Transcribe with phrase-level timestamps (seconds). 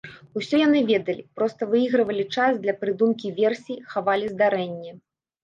[0.39, 4.99] Усё яны ведалі, проста выйгравалі час для прыдумкі версій, хавалі здарэнне.